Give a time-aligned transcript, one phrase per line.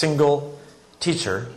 [0.00, 0.58] single
[1.00, 1.48] teacher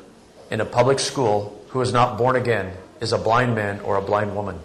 [0.52, 4.02] in a public school who is not born again is a blind man or a
[4.02, 4.60] blind woman.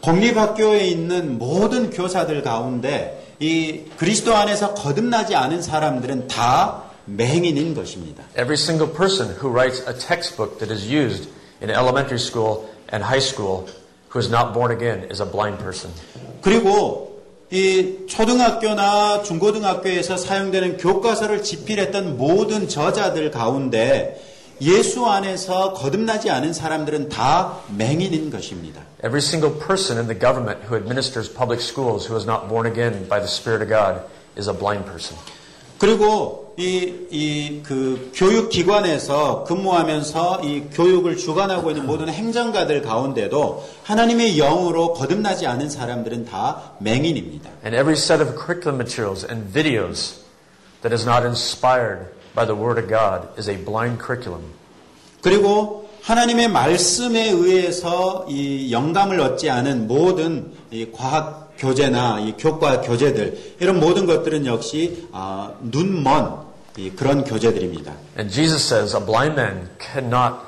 [0.00, 8.24] 공립학교에 있는 모든 교사들 가운데 이 그리스도 안에서 거듭나지 않은 사람들은 다 맹인인 것입니다.
[8.32, 11.28] Every single person who writes a textbook that is used
[11.60, 13.68] in elementary school and high school
[14.08, 15.92] who is not born again is a blind person.
[16.40, 17.13] 그리고
[17.55, 24.21] 이 초등학교나 중고등학교에서 사용되는 교과서를 집필했던 모든 저자들 가운데
[24.59, 28.81] 예수 안에서 거듭나지 않은 사람들은 다 맹인인 것입니다.
[28.99, 33.07] Every single person in the government who administers public schools who is not born again
[33.07, 34.03] by the Spirit of God
[34.37, 35.17] is a blind person.
[35.77, 44.93] 그리고 이, 이, 그, 교육기관에서 근무하면서 이 교육을 주관하고 있는 모든 행정가들 가운데도 하나님의 영으로
[44.93, 47.49] 거듭나지 않은 사람들은 다 맹인입니다.
[47.65, 50.23] And every set of curriculum materials and videos
[50.81, 54.43] that is not inspired by the Word of God is a blind curriculum.
[55.21, 63.55] 그리고 하나님의 말씀에 의해서 이 영감을 얻지 않은 모든 이 과학 교재나 이 교과 교재들
[63.59, 66.44] 이런 모든 것들은 역시 아, 눈먼
[66.95, 67.93] 그런 교재들입니다.
[68.17, 70.39] And Jesus says a blind man cannot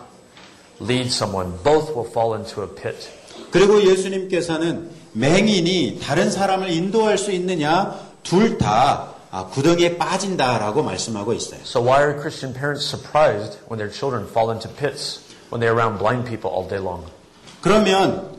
[0.82, 1.58] lead someone.
[1.64, 3.10] Both will fall into a pit.
[3.52, 9.16] 그리고 예수님께서는 맹인이 다른 사람을 인도할 수 있느냐 둘다
[9.52, 11.62] 구덩이에 빠진다라고 말씀하고 있어요.
[11.64, 15.98] So why are Christian parents surprised when their children fall into pits when they're around
[15.98, 17.06] blind people all day long?
[17.62, 18.36] 그러면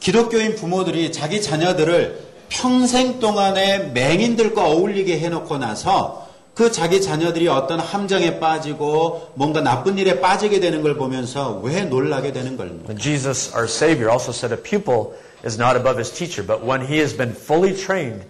[0.00, 6.23] 기독교인 부모들이 자기 자녀들을 평생 동안에 맹인들과 어울리게 해놓고 나서
[6.54, 12.32] 그 자기 자녀들이 어떤 함정에 빠지고 뭔가 나쁜 일에 빠지게 되는 걸 보면서 왜 놀라게
[12.32, 12.94] 되는 걸까?
[12.94, 15.14] Jesus, our Savior, also said a pupil
[15.44, 18.24] is not above his teacher, but when he has been fully trained,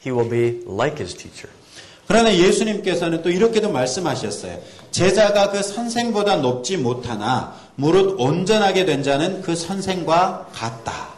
[0.00, 1.48] he will be like his teacher.
[2.08, 4.58] 그러나 예수님께서는 또 이렇게도 말씀하셨어요.
[4.90, 11.08] 제자가 그 선생보다 높지 못하나 무릇 온전하게 된 자는 그 선생과 같다.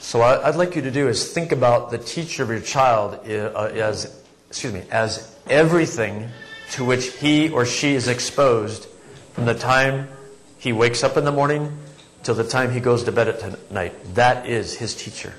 [0.00, 4.08] So I'd like you to do is think about the teacher of your child as,
[4.49, 6.29] excuse me, as everything
[6.73, 8.87] to which he or she is exposed
[9.33, 10.07] from the time
[10.59, 11.71] he wakes up in the morning
[12.23, 13.93] till the time he goes to bed at night.
[14.15, 15.33] That is his teacher.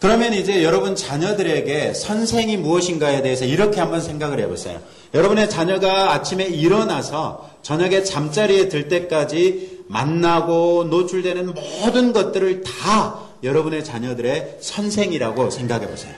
[0.00, 4.80] 그러면 이제 여러분 자녀들에게 선생이 무엇인가에 대해서 이렇게 한번 생각을 해보세요.
[5.14, 14.58] 여러분의 자녀가 아침에 일어나서 저녁에 잠자리에 들 때까지 만나고 노출되는 모든 것들을 다 여러분의 자녀들의
[14.60, 16.14] 선생이라고 생각해 보세요.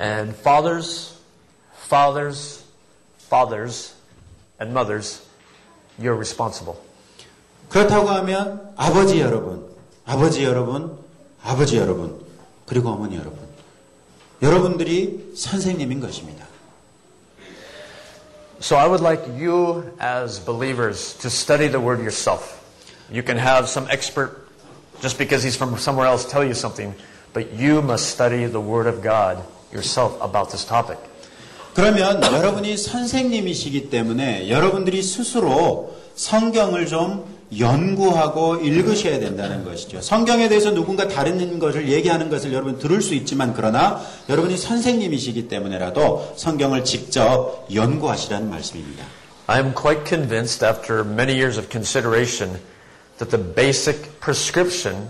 [0.00, 1.11] And fathers,
[1.82, 2.64] fathers,
[3.18, 3.94] fathers,
[4.60, 5.22] and mothers,
[5.98, 6.76] you're responsible.
[7.68, 9.68] 그렇다고 하면 아버지 여러분,
[10.06, 10.98] 아버지 여러분,
[11.42, 12.24] 아버지 여러분,
[12.66, 13.38] 그리고 어머니 여러분,
[14.42, 16.46] 여러분들이 선생님인 것입니다.
[18.60, 22.58] So I would like you as believers to study the word yourself.
[23.10, 24.48] You can have some expert
[25.00, 26.94] just because he's from somewhere else tell you something,
[27.32, 29.38] but you must study the word of God
[29.72, 30.98] yourself about this topic.
[31.73, 37.25] 그러면 여러분이 선생님이시기 때문에 여러분들이 스스로 성경을 좀
[37.57, 40.01] 연구하고 읽으셔야 된다는 것이죠.
[40.01, 46.33] 성경에 대해서 누군가 다른 것을 얘기하는 것을 여러분 들을 수 있지만 그러나 여러분이 선생님이시기 때문에라도
[46.35, 49.05] 성경을 직접 연구하시라는 말씀입니다.
[49.47, 52.59] I am quite convinced after many years of consideration
[53.17, 55.09] that the basic prescription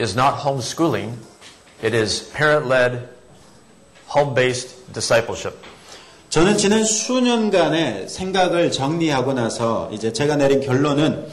[0.00, 1.14] is not homeschooling,
[1.82, 3.19] it is parent-led,
[4.14, 5.56] home-based discipleship.
[6.28, 11.26] 저는 지난 수년간의 생각을 정리하고 나서 이제 제가 내린 결론은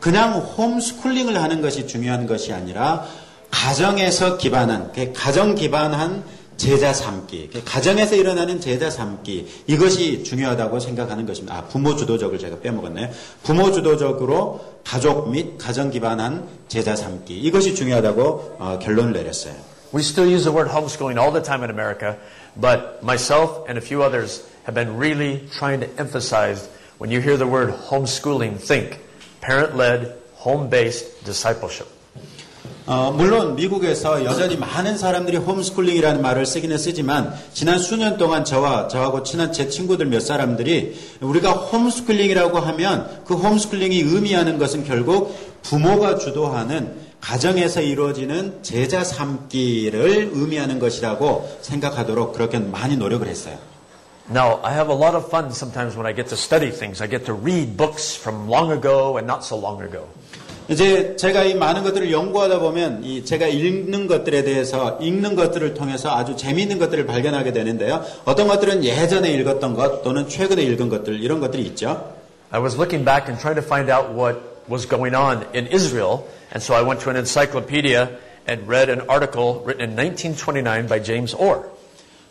[0.00, 3.06] 그냥 홈스쿨링을 하는 것이 중요한 것이 아니라
[3.50, 6.24] 가정에서 기반한, 가정 기반한
[6.56, 11.56] 제자 삼기, 가정에서 일어나는 제자 삼기 이것이 중요하다고 생각하는 것입니다.
[11.56, 13.08] 아, 부모 주도적을 제가 빼먹었네요.
[13.42, 19.54] 부모 주도적으로 가족 및 가정 기반한 제자 삼기 이것이 중요하다고 어, 결론을 내렸어요.
[19.92, 22.16] We still use the word homeschooling all the time in America,
[22.56, 27.36] but myself and a few others have been really trying to emphasize when you hear
[27.36, 29.00] the word homeschooling, think
[29.40, 31.88] parent-led, home-based discipleship.
[32.86, 39.22] 어, 물론 미국에서 여전히 많은 사람들이 홈스쿨링이라는 말을 쓰기는 쓰지만 지난 수년 동안 저와 저하고
[39.22, 47.09] 친한 제 친구들 몇 사람들이 우리가 홈스쿨링이라고 하면 그 홈스쿨링이 의미하는 것은 결국 부모가 주도하는
[47.20, 53.58] 가정에서 이루어지는 제자 삼기를 의미하는 것이라고 생각하도록 그렇게 많이 노력을 했어요.
[54.30, 57.02] Now, I have a lot of fun sometimes when I get to study things.
[57.02, 60.06] I get to read books from long ago and not so long ago.
[60.68, 66.16] 이제 제가 이 많은 것들을 연구하다 보면 이 제가 읽는 것들에 대해서 읽는 것들을 통해서
[66.16, 68.04] 아주 재미있는 것들을 발견하게 되는데요.
[68.24, 72.14] 어떤 것들은 예전에 읽었던 것 또는 최근에 읽은 것들 이런 것들이 있죠.
[72.52, 74.38] I was looking back and trying to find out what
[74.70, 79.02] was going on in Israel, and so I went to an encyclopedia and read an
[79.08, 81.70] article written in 1929 by James Orr.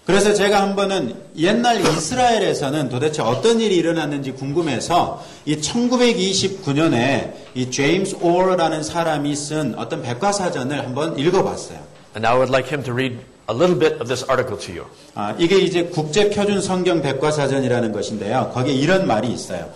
[0.05, 8.17] 그래서 제가 한 번은 옛날 이스라엘에서는 도대체 어떤 일이 일어났는지 궁금해서 이 1929년에 이 제임스
[8.19, 11.77] 오어라는 사람이 쓴 어떤 백과사전을 한번 읽어봤어요.
[12.15, 13.19] And I would like him to read
[13.51, 14.87] a little bit of this article to you.
[15.13, 18.49] 아, 이게 이제 국제 표준 성경 백과사전이라는 것인데요.
[18.51, 19.69] 거기에 이런 말이 있어요.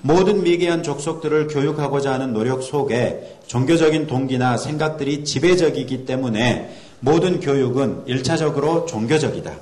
[0.00, 8.86] 모든 미개한 족속들을 교육하고자 하는 노력 속에 종교적인 동기나 생각들이 지배적이기 때문에 모든 교육은 일차적으로
[8.86, 9.52] 종교적이다.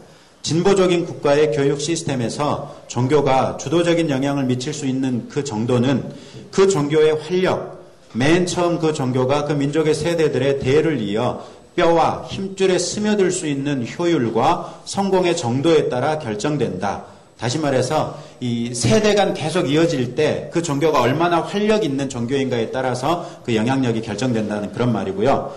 [0.42, 6.12] 진보적인 국가의 교육 시스템에서 종교가 주도적인 영향을 미칠 수 있는 그 정도는
[6.50, 7.82] 그 종교의 활력,
[8.12, 11.46] 맨 처음 그 종교가 그 민족의 세대들의 대를 이어
[11.76, 17.04] 뼈와 힘줄에 스며들 수 있는 효율과 성공의 정도에 따라 결정된다.
[17.42, 23.28] 다시 말해서 이 세대 간 계속 이어질 때 그 종교가 얼마나 활력 있는 종교인가에 따라서
[23.44, 25.52] 그 영향력이 결정된다는 그런 말이고요.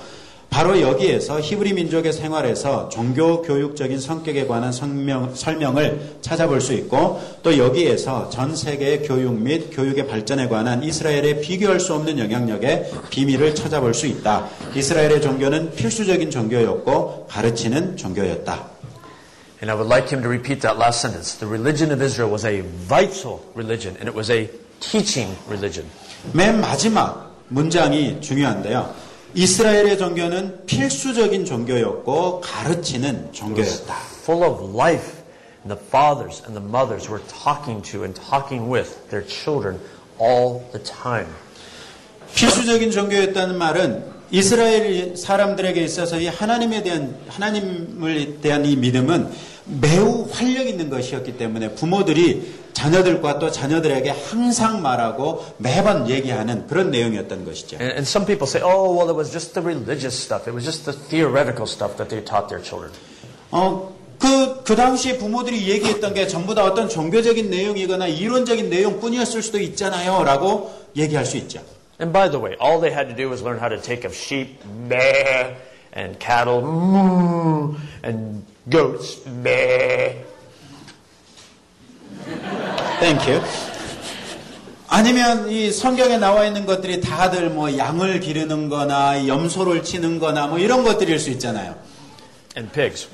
[0.50, 7.56] 바로 여기에서 히브리 민족의 생활에서 종교 교육적인 성격에 관한 설명, 설명을 찾아볼 수 있고 또
[7.56, 13.94] 여기에서 전 세계의 교육 및 교육의 발전에 관한 이스라엘의 비교할 수 없는 영향력의 비밀을 찾아볼
[13.94, 14.48] 수 있다.
[14.74, 18.75] 이스라엘의 종교는 필수적인 종교였고 가르치는 종교였다.
[19.66, 21.34] And I would like him to repeat that last sentence.
[21.34, 24.48] The religion of Israel was a vital religion, and it was a
[24.80, 25.90] teaching religion.
[26.34, 28.94] 맨 마지막 문장이 중요한데요.
[29.34, 33.96] 이스라엘의 종교는 필수적인 종교였고 가르치는 종교였다.
[34.22, 35.24] Full of life.
[35.64, 39.80] And the fathers and the mothers were talking to and talking with their children
[40.20, 41.26] all the time.
[42.36, 50.68] 필수적인 종교였다는 말은 이스라엘 사람들에게 있어서 이 하나님에 대한 하나님을 대한 이 믿음은 매우 활력
[50.68, 57.78] 있는 것이었기 때문에 부모들이 자녀들과 또 자녀들에게 항상 말하고 매번 얘기하는 그런 내용이었던 것이죠.
[57.78, 60.48] And, and some people say, oh, well, it was just the religious stuff.
[60.48, 62.92] It was just the theoretical stuff that they taught their children.
[63.52, 69.60] 어, 그, 그 당시에 부모들이 얘기했던 게 전부 다 어떤 종교적인 내용이거나 이론적인 내용뿐이었을 수도
[69.60, 70.24] 있잖아요.
[70.24, 71.62] 라고 얘기할 수 있죠.
[72.00, 74.14] And by the way, all they had to do was learn how to take of
[74.14, 75.56] sheep, meh,
[75.96, 80.24] and cattle, moo, and goats, meh.
[83.00, 83.42] Thank you.
[84.88, 90.58] 아니면 이 성경에 나와 있는 것들이 다들 뭐 양을 기르는 거나 염소를 치는 거나 뭐
[90.60, 91.76] 이런 것들일 수 있잖아요.
[92.56, 93.10] And pigs.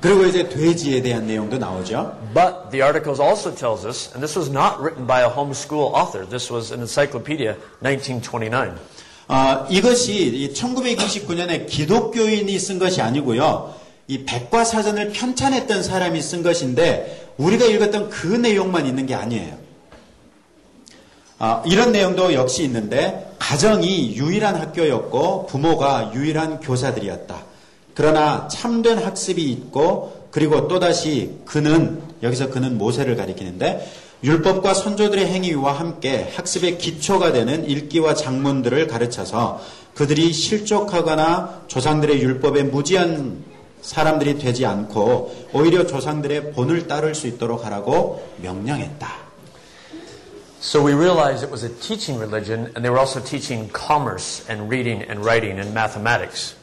[0.00, 2.16] 그리고 이제 돼지에 대한 내용도 나오죠.
[2.32, 6.24] But the articles also tells us, and this was not written by a homeschool author.
[6.24, 8.74] This was an encyclopedia, 1929.
[9.28, 13.74] 어, 이것이 1929년에 기독교인이 쓴 것이 아니고요.
[14.08, 19.56] 이 백과사전을 편찬했던 사람이 쓴 것인데 우리가 읽었던 그 내용만 있는 게 아니에요.
[21.38, 27.44] 어, 이런 내용도 역시 있는데 가정이 유일한 학교였고 부모가 유일한 교사들이었다.
[27.94, 33.92] 그러나 참된 학습이 있고 그리고 또다시 그는 여기서 그는 모세를 가리키는데
[34.24, 39.60] 율법과 선조들의 행위와 함께 학습의 기초가 되는 읽기와 작문들을 가르쳐서
[39.94, 43.44] 그들이 실족하거나 조상들의 율법에 무지한
[43.88, 49.08] 사람들이 되지 않고 오히려 조상들의 본을 따를 수 있도록 하라고 명령했다.
[50.60, 54.68] So we realized it was a teaching religion, and they were also teaching commerce and
[54.68, 56.54] reading and writing and mathematics.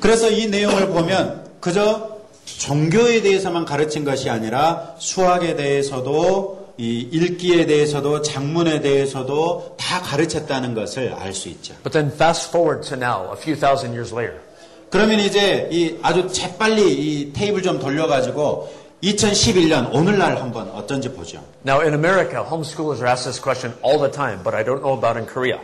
[0.00, 8.22] 그래서 이 내용을 보면 그저 종교에 대해서만 가르친 것이 아니라 수학에 대해서도 이 읽기에 대해서도
[8.22, 11.74] 작문에 대해서도 다 가르쳤다는 것을 알 수 있죠.
[11.84, 14.47] But then fast forward to now, a few thousand years later.
[14.90, 21.42] 그러면 이제 이 아주 재빨리 이 테이블 좀 돌려가지고 2011년 오늘날 한번 어떤지 보죠.
[21.64, 24.96] Now in America, homeschoolers are asked this question all the time, but I don't know
[24.96, 25.60] about in Korea.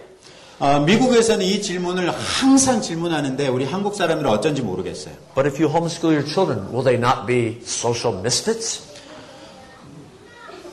[0.61, 5.15] 어, 미국에서는 이 질문을 항상 질문하는데 우리 한국 사람들은 어쩐지 모르겠어요.
[5.35, 8.83] But if you homeschool your children, will they not be social misfits?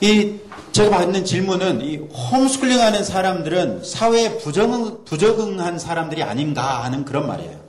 [0.00, 0.38] 이
[0.72, 7.61] 제가 받는 질문은 이 홈스쿨링 하는 사람들은 사회에 부적응, 부적응한 사람들이 아닌가 하는 그런 말이에요.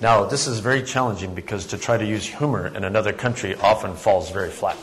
[0.00, 3.94] Now, this is very challenging because to try to use humor in another country often
[3.94, 4.76] falls very flat.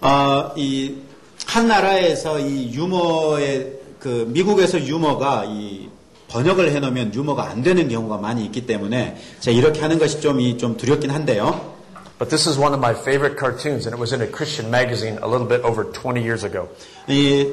[0.00, 5.88] 어, 이한 나라에서 이 유머의 그 미국에서 유머가 이
[6.28, 10.58] 번역을 해놓으면 유머가 안 되는 경우가 많이 있기 때문에 제가 이렇게 하는 것이 좀, 이,
[10.58, 11.72] 좀 두렵긴 한데요.
[12.18, 15.18] But this is one of my favorite cartoons, and it was in a Christian magazine
[15.22, 16.68] a little bit over 20 years ago.
[17.08, 17.52] 이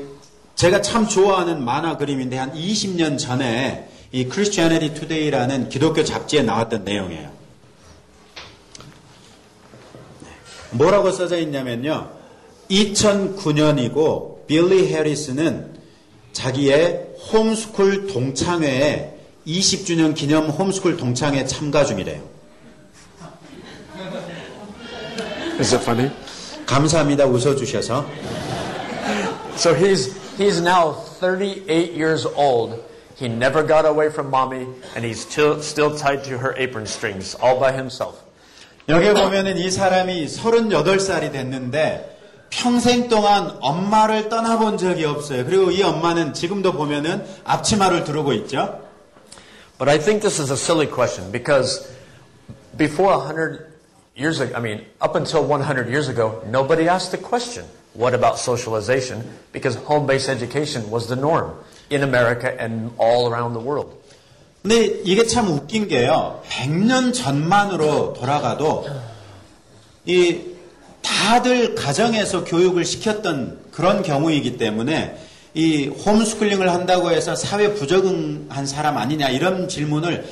[0.56, 7.31] 제가 참 좋아하는 만화 그림인데 한 20년 전에 이 Christianity Today라는 기독교 잡지에 나왔던 내용이에요.
[10.71, 12.09] 뭐라고 써져 있냐면요.
[12.71, 15.77] 2009년이고 빌리 해리스는
[16.33, 22.23] 자기의 홈스쿨 동창회에 20주년 기념 홈스쿨 동창회 참가 중이래요.
[25.61, 26.11] Is it funny?
[26.65, 27.27] 감사합니다.
[27.27, 28.07] 웃어주셔서.
[29.57, 32.83] So he's, he's now 38 years old.
[33.22, 34.66] He never got away from mommy,
[34.96, 38.18] and he's still, still tied to her apron strings all by himself.
[38.90, 42.18] 여기 보면은 이 사람이 38살이 됐는데
[42.50, 45.46] 평생 동안 엄마를 떠나본 적이 없어요.
[45.46, 48.82] 그리고 이 엄마는 지금도 보면은 앞치마를 두르고 있죠.
[49.78, 51.88] But I think this is a silly question because
[52.76, 53.72] before 100
[54.16, 58.38] years ago, I mean, up until 100 years ago, nobody asked the question, what about
[58.38, 59.24] socialization?
[59.54, 61.54] Because home based education was the norm
[61.91, 63.91] In America and all around the world.
[64.63, 66.43] 근데 이게 참 웃긴 게요.
[66.49, 68.87] 100년 전만으로 돌아가도
[70.05, 70.41] 이
[71.03, 75.17] 다들 가정에서 교육을 시켰던 그런 경우이기 때문에
[75.55, 80.27] 이 홈스쿨링을 한다고 해서 사회 부적응한 사람 아니냐 이런 질문을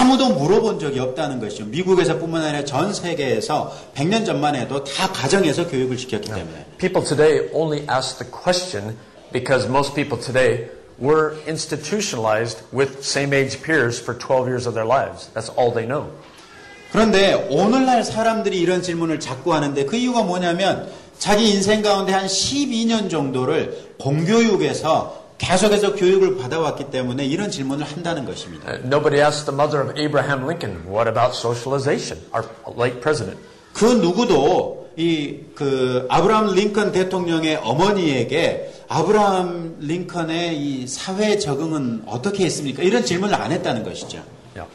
[0.00, 1.66] 아무도 물어본 적이 없다는 것이죠.
[1.66, 6.66] 미국에서뿐만 아니라 전 세계에서 100년 전만 해도 다 가정에서 교육을 시켰기 때문에.
[6.78, 8.96] People today only ask the question
[9.32, 14.86] because most people today were institutionalized with same age peers for 12 years of their
[14.86, 15.30] lives.
[15.34, 16.10] That's all they know.
[16.92, 23.10] 그런데 오늘날 사람들이 이런 질문을 자꾸 하는데 그 이유가 뭐냐면 자기 인생 가운데 한 12년
[23.10, 28.70] 정도를 공교육에서 계속해서 교육을 받아왔기 때문에 이런 질문을 한다는 것입니다.
[28.70, 32.20] Uh, nobody asked the mother of Abraham Lincoln, what about socialization?
[32.32, 32.46] Our
[32.78, 33.38] late president.
[33.72, 42.82] 그 누구도 이 그 아브라함 링컨 대통령의 어머니에게 아브라함 링컨의 이 사회 적응은 어떻게 했습니까?
[42.82, 44.22] 이런 질문을 안 했다는 것이죠.
[44.56, 44.70] Yeah.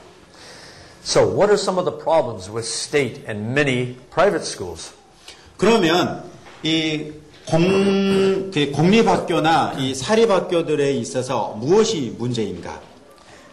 [1.03, 4.93] So, what are some of the problems with state and many private schools?
[5.57, 6.23] 그러면
[6.63, 7.11] 이
[7.45, 12.79] 공, 그 공립학교나 이 사립학교들에 있어서 무엇이 문제인가?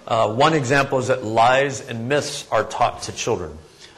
[0.09, 3.51] Uh, one example is that lies and myths are taught to children.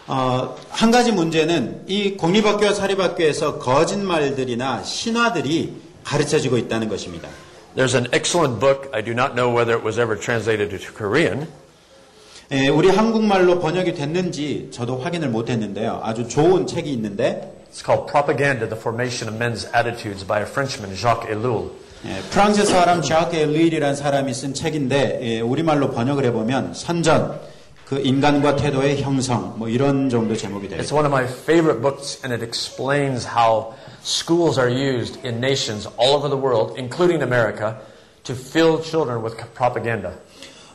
[0.09, 7.29] 어, 한 가지 문제는 이 공립학교와 사립학교에서 거짓말들이나 신화들이 가르쳐지고 있다는 것입니다.
[7.77, 8.89] There's an excellent book.
[8.93, 11.47] I do not know whether it was ever translated into Korean.
[12.51, 16.01] 예, 우리 한국말로 번역이 됐는지 저도 확인을 못했는데요.
[16.03, 20.97] 아주 좋은 책이 있는데 It's called Propaganda, the Formation of Men's Attitudes by a Frenchman,
[20.97, 21.69] Jacques Ellul.
[22.07, 27.39] 예, 프랑스 사람 ዣ크 엘리일이라는 사람이 쓴 책인데 예, 우리말로 번역을 해보면 선전,
[27.89, 32.21] 그 인간과 태도의 형성 뭐 이런 정도 제목이 되요 It's one of my favorite books,
[32.23, 33.73] and it explains how
[34.05, 37.77] schools are used in nations all over the world, including America,
[38.25, 40.13] to fill children with propaganda.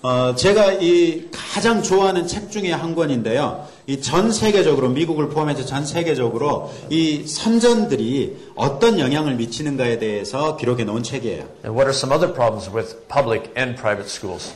[0.02, 3.68] 어, 제가 이 가장 좋아하는 책 중에 한 권인데요.
[3.88, 11.04] 이 전 세계적으로 미국을 포함해서 전 세계적으로 이 선전들이 어떤 영향을 미치는가에 대해서 기록해 놓은
[11.04, 11.44] 책이에요.
[11.64, 14.52] And what are some other problems with public and private schools?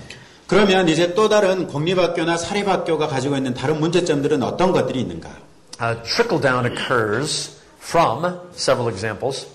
[0.47, 5.29] 그러면 이제 또 다른 공립학교나 사립학교가 가지고 있는 다른 문제점들은 어떤 것들이 있는가?
[5.79, 7.51] Uh, trickle down occurs
[7.81, 8.25] from
[8.55, 9.45] several examples.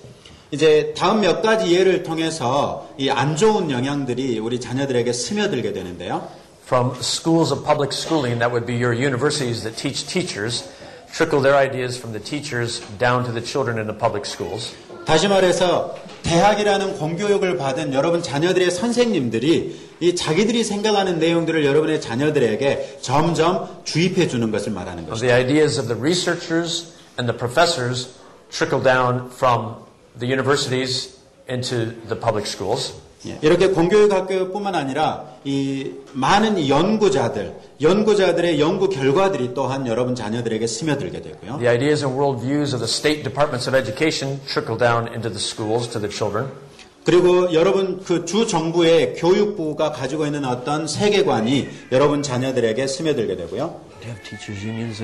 [0.50, 6.28] 이제 다음 몇 가지 예를 통해서 이 안 좋은 영향들이 우리 자녀들에게 스며들게 되는데요.
[6.66, 10.68] From schools of public schooling, that would be your universities that teach teachers,
[11.12, 14.76] trickle their ideas from the teachers down to the children in the public schools.
[15.04, 23.82] 다시 말해서 대학이라는 공교육을 받은 여러분 자녀들의 선생님들이 이 자기들이 생각하는 내용들을 여러분의 자녀들에게 점점
[23.84, 25.26] 주입해 주는 것을 말하는 것이죠.
[25.26, 28.10] The ideas of the researchers and the professors
[28.50, 29.76] trickle down from
[30.18, 31.18] the universities
[31.48, 32.94] into the public schools.
[33.26, 41.22] 예, 이렇게 공교육 학교뿐만 아니라 이 많은 연구자들, 연구자들의 연구 결과들이 또한 여러분 자녀들에게 스며들게
[41.22, 41.58] 되고요.
[41.58, 45.88] The ideas and worldviews of the state departments of education trickle down into the schools
[45.90, 46.50] to the children.
[47.04, 53.80] 그리고 여러분 그 주 정부의 교육부가 가지고 있는 어떤 세계관이 여러분 자녀들에게 스며들게 되고요.
[54.02, 55.02] You have teachers unions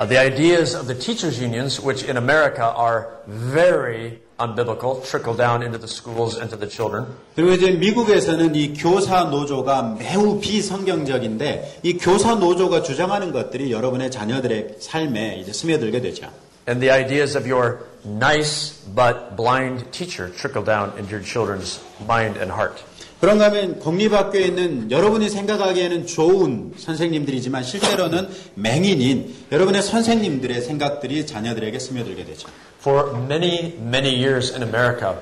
[0.00, 5.62] uh, the ideas of the teachers unions, which in America are very unbiblical, trickle down
[5.62, 7.06] into the schools and to the children.
[7.34, 14.76] 그리고 이제 미국에서는 이 교사 노조가 매우 비성경적인데 이 교사 노조가 주장하는 것들이 여러분의 자녀들의
[14.78, 16.30] 삶에 이제 스며들게 되죠.
[16.68, 22.38] And the ideas of your nice but blind teacher trickle down into your children's mind
[22.38, 22.82] and heart.
[23.20, 32.24] 그런가 하면 공립학교에 있는 여러분이 생각하기에는 좋은 선생님들이지만 실제로는 맹인인 여러분의 선생님들의 생각들이 자녀들에게 스며들게
[32.24, 32.48] 되죠.
[32.78, 35.18] For many, many years in America,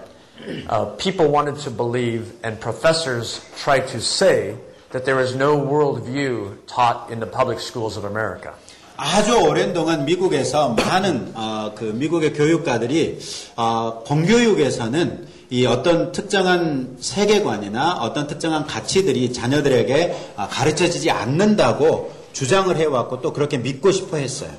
[0.69, 4.57] uh, people wanted to believe and professors tried to say
[4.91, 8.53] that there is no worldview taught in the public schools of America.
[8.99, 13.19] 아주 오랜 동안 미국에서 많은 어, 그 미국의 교육가들이
[13.57, 23.21] 어, 공교육에서는 이 어떤 특정한 세계관이나 어떤 특정한 가치들이 자녀들에게 아, 가르쳐지지 않는다고 주장을 해왔고
[23.21, 24.51] 또 그렇게 믿고 싶어 했어요.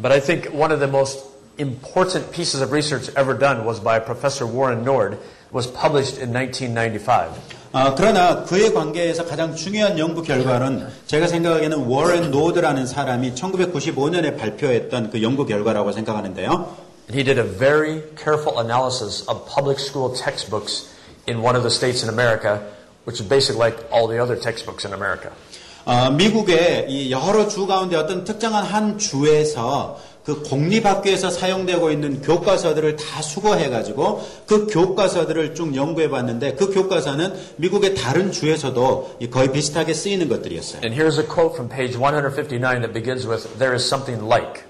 [0.00, 3.99] But I think one of the most important pieces of research ever done was by
[3.99, 5.17] Professor Warren Nord,
[5.51, 7.33] was published in 1995.
[7.73, 15.09] 어, 그러나 그에 관계에서 가장 중요한 연구 결과는 제가 생각하기에는 워렌 노드라는 사람이 1995년에 발표했던
[15.09, 16.75] 그 연구 결과라고 생각하는데요.
[17.13, 20.91] He did a very careful analysis of public school textbooks
[21.27, 22.59] in one of the states in America,
[23.05, 25.31] which is basically like all the other textbooks in America.
[25.85, 32.96] 어, 미국의 이 여러 주 가운데 어떤 특정한 한 주에서 그 공립학교에서 사용되고 있는 교과서들을
[32.96, 40.80] 다 수거해가지고 그 교과서들을 쭉 연구해봤는데 그 교과서는 미국의 다른 주에서도 거의 비슷하게 쓰이는 것들이었어요.
[40.84, 44.64] And here's a quote from page 159 that begins with, There is something like.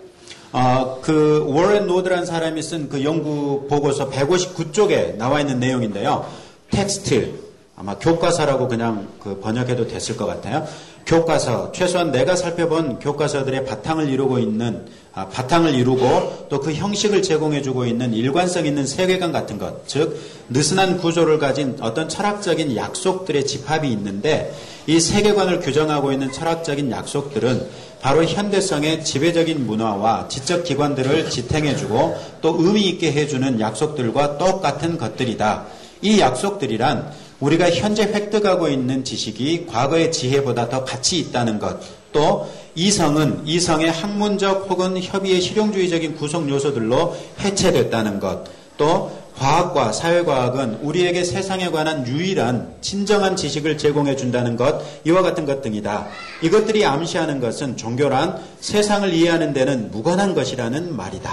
[0.52, 6.26] 어, 그 워렌 노드라는 사람이 쓴 그 연구 보고서 159쪽에 나와 있는 내용인데요.
[6.70, 7.32] 텍스트
[7.76, 10.66] 아마 교과서라고 그냥 그 번역해도 됐을 것 같아요.
[11.06, 17.86] 교과서 최소한 내가 살펴본 교과서들의 바탕을 이루고 있는 아, 바탕을 이루고 또 그 형식을 제공해주고
[17.86, 24.52] 있는 일관성 있는 세계관 같은 것, 즉 느슨한 구조를 가진 어떤 철학적인 약속들의 집합이 있는데
[24.88, 27.68] 이 세계관을 규정하고 있는 철학적인 약속들은
[28.00, 35.66] 바로 현대성의 지배적인 문화와 지적 기관들을 지탱해주고 또 의미 있게 해주는 약속들과 똑같은 것들이다.
[36.02, 41.80] 이 약속들이란 우리가 현재 획득하고 있는 지식이 과거의 지혜보다 더 가치 있다는 것,
[42.12, 48.44] 또 이성은 이성의 학문적 혹은 협의의 실용주의적인 구성 요소들로 해체됐다는 것,
[48.78, 55.60] 또 과학과 사회과학은 우리에게 세상에 관한 유일한 진정한 지식을 제공해 준다는 것, 이와 같은 것
[55.60, 56.06] 등이다.
[56.42, 61.30] 이것들이 암시하는 것은 종교란 세상을 이해하는 데는 무관한 것이라는 말이다.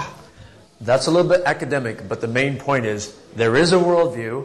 [0.84, 4.44] That's a little bit academic, but the main point is there is a worldview,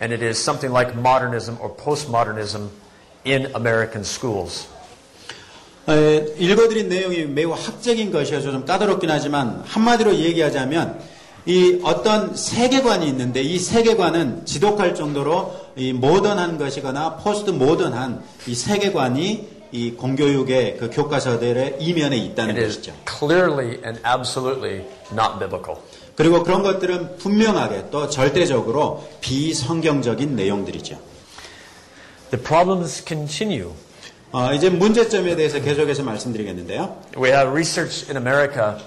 [0.00, 2.68] and it is something like modernism or postmodernism
[3.24, 4.68] in American schools.
[5.88, 11.00] 에, 읽어드린 내용이 매우 학적인 것이어서 좀 까다롭긴 하지만 한마디로 얘기하자면
[11.46, 19.48] 이 어떤 세계관이 있는데 이 세계관은 지독할 정도로 이 모던한 것이거나 포스트 모던한 이 세계관이
[19.72, 22.92] 이 공교육의 그 교과서들의 이면에 있다는 것이죠.
[23.06, 25.80] clearly and absolutely not biblical.
[26.18, 30.98] 그리고 그런 것들은 분명하게 또 절대적으로 비성경적인 내용들이죠.
[32.32, 33.70] The problems continue.
[34.32, 36.96] 어, 이제 문제점에 대해서 계속해서 말씀드리겠는데요.
[37.16, 38.82] We have research in America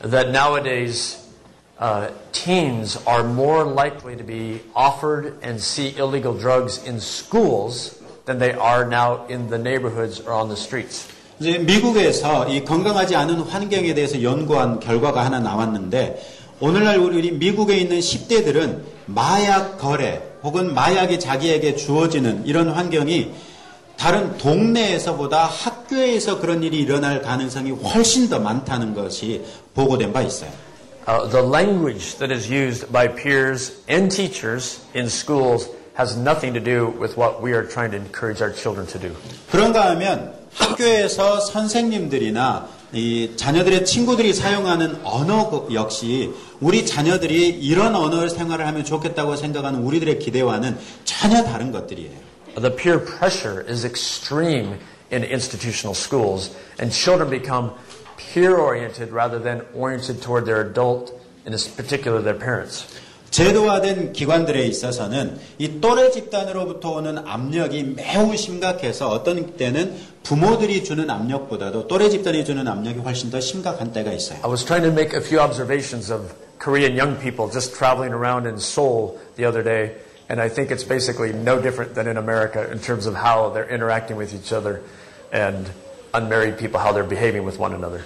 [0.00, 1.18] that nowadays
[1.78, 8.38] uh, teens are more likely to be offered and see illegal drugs in schools than
[8.38, 11.06] they are now in the neighborhoods or on the streets.
[11.38, 17.98] 이제 미국에서 이 건강하지 않은 환경에 대해서 연구한 결과가 하나 나왔는데 오늘날 우리 미국에 있는
[17.98, 23.32] 10대들은 마약 거래 혹은 마약이 자기에게 주어지는 이런 환경이
[23.96, 29.42] 다른 동네에서보다 학교에서 그런 일이 일어날 가능성이 훨씬 더 많다는 것이
[29.74, 30.50] 보고된 바 있어요.
[31.08, 36.62] Uh, the language that is used by peers and teachers in schools has nothing to
[36.62, 39.10] do with what we are trying to encourage our children to do.
[39.50, 48.65] 그런가 하면 학교에서 선생님들이나 이 자녀들의 친구들이 사용하는 언어 역시 우리 자녀들이 이런 언어 생활을
[48.65, 52.27] 하면 좋겠다고 생각하는 우리들의 기대와는 전혀 다른 것들이에요.
[52.55, 54.79] The peer pressure is extreme
[55.11, 57.71] in institutional schools, and children become
[58.17, 61.13] peer oriented rather than oriented toward their adult,
[61.45, 62.87] in particular their parents.
[63.32, 71.88] 제도화된 기관들에 있어서는 이 또래 집단으로부터 오는 압력이 매우 심각해서 어떤 때는 부모들이 주는 압력보다도
[71.88, 74.38] 또래 집단이 주는 압력이 훨씬 더 심각한 때가 있어요.
[74.44, 78.46] I was trying to make a few observations of Korean young people just traveling around
[78.46, 79.96] in Seoul the other day,
[80.28, 83.68] and I think it's basically no different than in America in terms of how they're
[83.68, 84.84] interacting with each other
[85.32, 85.66] and
[86.12, 88.04] unmarried people, how they're behaving with one another.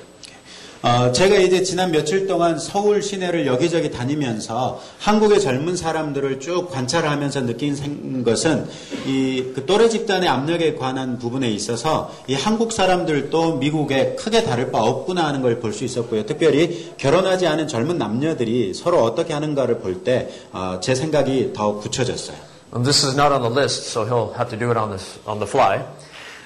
[0.87, 7.41] 어, 제가 이제 지난 며칠 동안 서울 시내를 여기저기 다니면서 한국의 젊은 사람들을 쭉 관찰하면서
[7.47, 8.69] 느낀 생- 것은
[9.05, 14.79] 이 그 또래 집단의 압력에 관한 부분에 있어서 이 한국 사람들도 미국에 크게 다를 바
[14.81, 16.25] 없구나 하는 걸 볼 수 있었고요.
[16.25, 22.37] 특별히 결혼하지 않은 젊은 남녀들이 서로 어떻게 하는가를 볼 때제 생각이 더 굳혀졌어요.
[22.75, 25.19] And this is not on the list, so he'll have to do it on, this,
[25.27, 25.83] on the fly.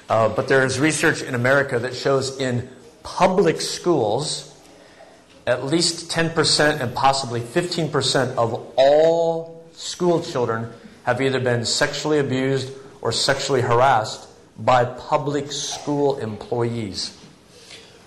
[0.08, 2.66] Uh, but there is research in America that shows in
[3.03, 4.51] public schools,
[5.45, 10.71] at least 10% and possibly 15% of all school children
[11.03, 17.11] have either been sexually abused or sexually harassed by public school employees.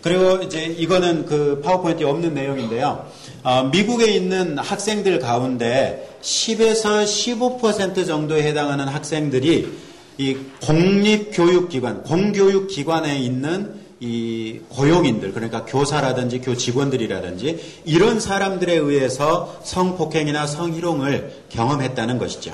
[0.02, 3.06] 그리고 이제 이거는 그 파워포인트에 없는 내용인데요.
[3.42, 9.72] 어, 미국에 있는 학생들 가운데 10에서 15% 정도에 해당하는 학생들이
[10.18, 13.74] 이 공립교육기관, 공교육기관에 있는
[14.05, 22.51] 이 고용인들, 그러니까 교사라든지 교 직원들이라든지 이런 사람들에 의해서 성폭행이나 성희롱을 경험했다는 것이죠.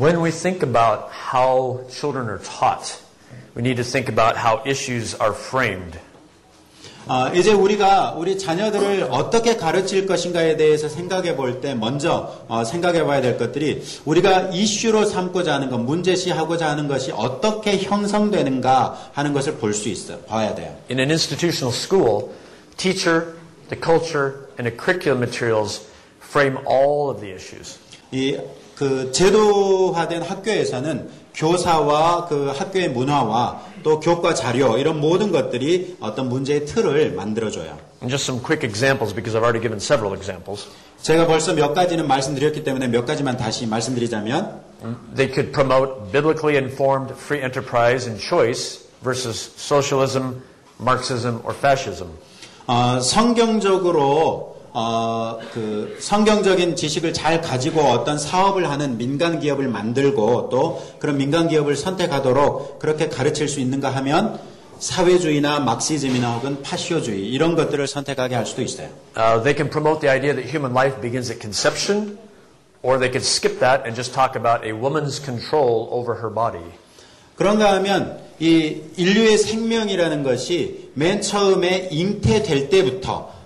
[0.00, 2.98] When we think about how children are taught,
[3.56, 6.00] we need to think about how issues are framed.
[7.08, 13.04] 어, 이제 우리가 우리 자녀들을 어떻게 가르칠 것인가에 대해서 생각해 볼 때 먼저 어, 생각해
[13.04, 19.54] 봐야 될 것들이 우리가 이슈로 삼고자 하는 것, 문제시하고자 하는 것이 어떻게 형성되는가 하는 것을
[19.54, 20.76] 볼 수 있어, 봐야 돼요.
[20.90, 22.30] In an institutional school,
[22.76, 23.34] teacher,
[23.70, 25.82] the culture, and the curriculum materials
[26.22, 27.78] frame all of the issues.
[28.12, 28.36] 이
[28.76, 36.66] 그 제도화된 학교에서는 교사와 그 학교의 문화와 또 교과 자료 이런 모든 것들이 어떤 문제의
[36.66, 37.78] 틀을 만들어줘요.
[38.02, 40.66] And just some quick examples because I've already given several examples.
[41.02, 44.66] 제가 벌써 몇 가지는 말씀드렸기 때문에 몇 가지만 다시 말씀드리자면
[45.14, 50.42] They could promote biblically informed free enterprise and choice versus socialism,
[50.80, 52.10] Marxism, or fascism.
[52.66, 60.80] 어, 성경적으로 어, 그 성경적인 지식을 잘 가지고 어떤 사업을 하는 민간 기업을 만들고 또
[61.00, 64.38] 그런 민간 기업을 선택하도록 그렇게 가르칠 수 있는가 하면
[64.78, 68.86] 사회주의나 막시즘이나 혹은 파시오주의 이런 것들을 선택하게 할 수도 있어요.
[69.16, 72.16] Uh, they can promote the idea that human life begins at conception,
[72.82, 76.62] or they could skip that and just talk about a woman's control over her body.
[77.34, 83.37] 그런가 하면 이 인류의 생명이라는 것이 맨 처음에 잉태될 때부터 어,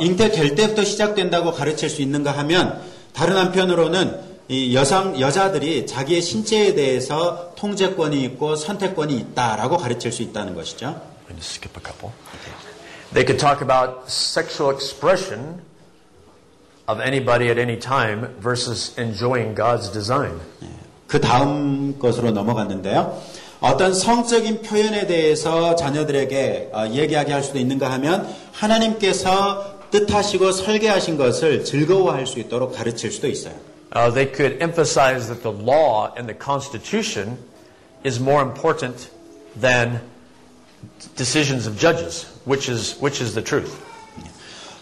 [0.00, 2.80] 잉태될 때부터 시작된다고 가르칠 수 있는가 하면
[3.12, 10.54] 다른 한편으로는 이 여성 여자들이 자기의 신체에 대해서 통제권이 있고 선택권이 있다라고 가르칠 수 있다는
[10.54, 10.86] 것이죠.
[10.86, 12.12] I'm going to skip a couple.
[13.14, 15.62] They could talk about sexual expression
[16.86, 20.40] of anybody at any time versus enjoying God's design.
[21.06, 23.22] 그 다음 것으로 넘어갔는데요.
[23.64, 31.64] 어떤 성적인 표현에 대해서 자녀들에게 어, 얘기하게 할 수도 있는가 하면 하나님께서 뜻하시고 설계하신 것을
[31.64, 33.54] 즐거워할 수 있도록 가르칠 수도 있어요.
[33.96, 37.38] Uh, they could emphasize that the law and the Constitution
[38.04, 39.08] is more important
[39.58, 40.00] than
[41.16, 43.72] decisions of judges, which is, which is the truth.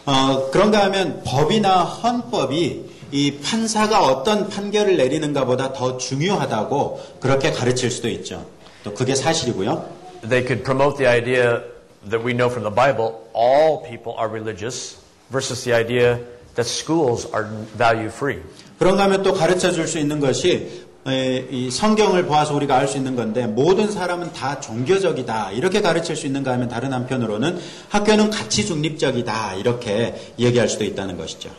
[0.07, 8.09] 어, 그런가 하면 법이나 헌법이 이 판사가 어떤 판결을 내리는가보다 더 중요하다고 그렇게 가르칠 수도
[8.09, 8.45] 있죠.
[8.85, 10.03] 또 그게 사실이고요.
[10.29, 11.63] They could promote the idea
[12.11, 14.97] that we know from the Bible all people are religious
[15.31, 16.19] versus the idea
[16.55, 18.41] that schools are value free.
[18.79, 22.97] 그런가 하면 또 가르쳐 줄 수 있는 것이 에, 이 성경을 보아서 우리가 알 수
[22.97, 28.65] 있는 건데 모든 사람은 다 종교적이다 이렇게 가르칠 수 있는가 하면 다른 한편으로는 학교는 가치
[28.67, 31.51] 중립적이다 이렇게 얘기할 수도 있다는 것이죠.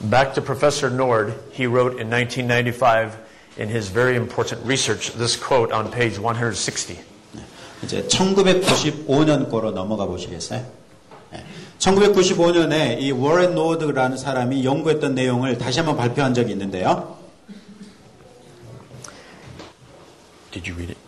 [0.00, 3.16] Back to Professor Nord, he wrote in 1995
[3.56, 6.98] in his very important research this quote on page 160.
[7.84, 10.64] 이제 1995년 거로 넘어가 보시겠어요?
[11.78, 17.18] 1995년에 이 워렌 노드라는 사람이 연구했던 내용을 다시 한번 발표한 적이 있는데요.
[20.52, 21.05] Did you read it?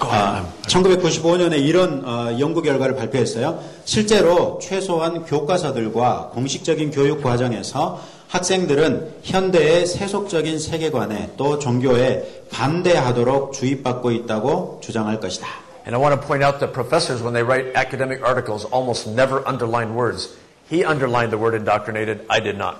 [0.00, 3.60] 아, 1995년에 이런 어, 연구 결과를 발표했어요.
[3.84, 14.80] 실제로 최소한 교과서들과 공식적인 교육 과정에서 학생들은 현대의 세속적인 세계관에 또 종교에 반대하도록 주입받고 있다고
[14.82, 15.46] 주장할 것이다.
[15.86, 19.46] And I want to point out that professors, when they write academic articles, almost never
[19.46, 20.34] underline words.
[20.68, 22.26] He underlined the word indoctrinated.
[22.28, 22.76] I did not.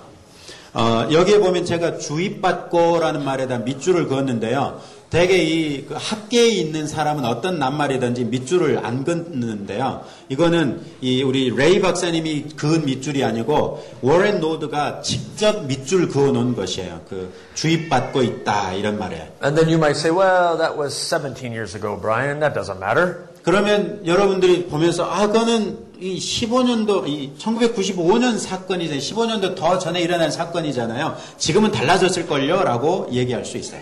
[0.73, 4.81] 어, 여기에 보면 제가 주입받고라는 말에다 밑줄을 그었는데요.
[5.09, 10.03] 대개 이 그 학계에 있는 사람은 어떤 낱말이든지 밑줄을 안 긋는데요.
[10.27, 17.01] 이거는 이 우리 레이 박사님이 그은 밑줄이 아니고 워렌 노드가 직접 밑줄 그어 놓은 것이에요.
[17.07, 19.31] 그 주입받고 있다 이런 말에.
[19.41, 22.39] And then you might say, well, that was 17 years ago, Brian.
[22.39, 23.27] That doesn't matter.
[23.43, 28.99] 그러면 여러분들이 보면서 아 그거는 이 15년도 이 1995년 사건이잖아요.
[28.99, 31.15] 15년도 더 전에 일어난 사건이잖아요.
[31.37, 33.79] 지금은 달라졌을 걸요 라고 얘기할 수 있어요.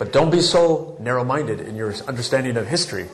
[0.00, 3.08] But don't be so narrow-minded in your understanding of history.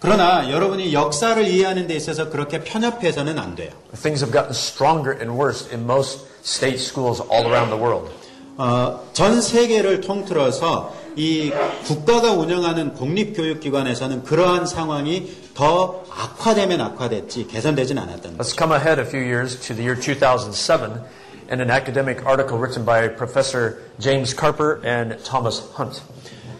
[0.00, 3.70] 그러나 여러분이 역사를 이해하는 데 있어서 그렇게 편협해서는 안 돼요.
[4.00, 8.10] Things have gotten stronger and worse in most state schools all around the world.
[8.56, 11.52] 어, 전 세계를 통틀어서 이
[11.84, 19.22] 국가가 운영하는 공립교육기관에서는 그러한 상황이 더 악화되면 악화됐지 개선되진 않았다는 Let's come ahead a few
[19.22, 21.02] years to the year 2007
[21.48, 26.02] and an academic article written by Professor James Carper and Thomas Hunt.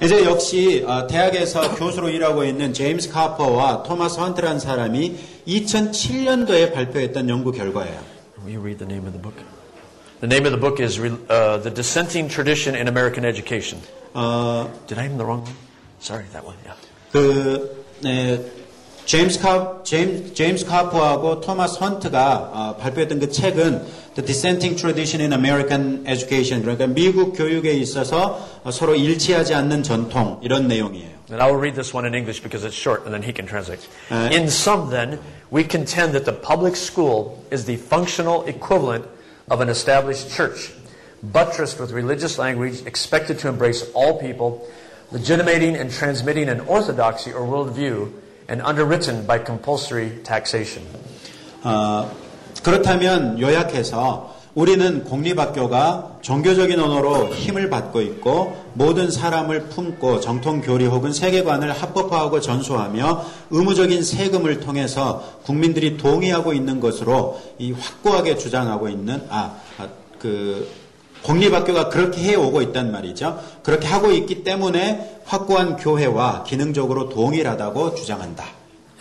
[0.02, 7.52] 이제 역시 어, 대학에서 교수로 일하고 있는 제임스 카퍼와 토마스 헌트라는 사람이 2007년도에 발표했던 연구
[7.52, 8.00] 결과예요.
[8.42, 9.36] Will you read the name of the book?
[10.20, 13.80] The name of the book is uh, The Dissenting Tradition in American Education.
[14.14, 15.56] 어, Did I have the wrong one?
[16.00, 16.76] Sorry, that one, yeah.
[17.12, 18.40] 그 네,
[19.10, 25.32] 제임스 카 제임스, 제임스 카퍼하고 토마스 헌트가 어, 발표했던 그 책은 The Dissenting Tradition in
[25.32, 31.10] American Education 그러니까 미국 교육에 있어서 어, 서로 일치하지 않는 전통 이런 내용이에요.
[31.30, 33.46] And I will read this one in English because it's short and then he can
[33.46, 33.82] translate.
[34.10, 35.18] Uh, in sum, then,
[35.50, 39.06] we contend that the public school is the functional equivalent
[39.48, 40.72] of an established church,
[41.22, 44.66] buttressed with religious language, expected to embrace all people,
[45.10, 48.10] legitimating and transmitting an orthodoxy or worldview,
[48.49, 50.85] and underwritten by compulsory taxation.
[51.63, 52.09] 어,
[52.63, 61.11] 그렇다면 요약해서 우리는 공립학교가 종교적인 언어로 힘을 받고 있고 모든 사람을 품고 정통 교리 혹은
[61.11, 70.84] 세계관을 합법화하고 전수하며 의무적인 세금을 통해서 국민들이 동의하고 있는 것으로 이 확고하게 주장하고 있는 아그
[71.25, 73.41] 공립학교가 그렇게 해 오고 있단 말이죠.
[73.63, 78.45] 그렇게 하고 있기 때문에 확고한 교회와 기능적으로 동일하다고 주장한다.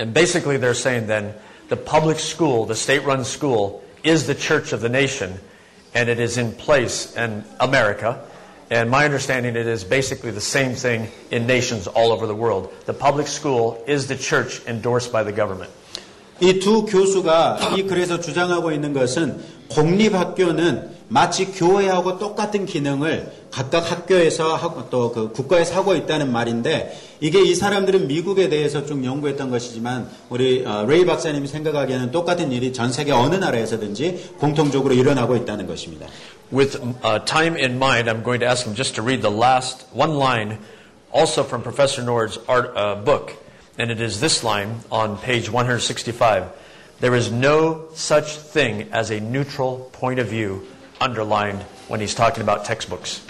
[0.01, 1.35] And basically, they're saying then
[1.69, 5.39] the public school, the state run school, is the church of the nation,
[5.95, 8.19] and it is in place in America.
[8.71, 12.73] And my understanding, it is basically the same thing in nations all over the world.
[12.87, 15.71] The public school is the church endorsed by the government.
[16.41, 24.56] 이 두 교수가 이 글에서 주장하고 있는 것은 공립학교는 마치 교회하고 똑같은 기능을 각각 학교에서
[24.56, 30.10] 하고 또 그 국가에서 하고 있다는 말인데 이게 이 사람들은 미국에 대해서 좀 연구했던 것이지만
[30.30, 36.08] 우리 어, 레이 박사님이 생각하기에는 똑같은 일이 전 세계 어느 나라에서든지 공통적으로 일어나고 있다는 것입니다.
[36.52, 39.86] With uh, time in mind, I'm going to ask him just to read the last
[39.94, 40.58] one line,
[41.12, 43.34] also from Professor Nord's art, uh, book.
[43.78, 46.50] And it is this line on page 165.
[47.00, 50.66] There is no such thing as a neutral point of view
[51.05, 53.21] underlined when he's talking about textbooks.